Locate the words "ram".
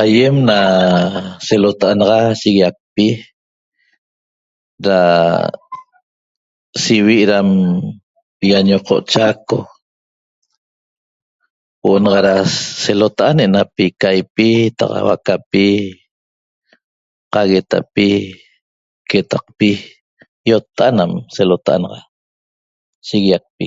7.30-7.48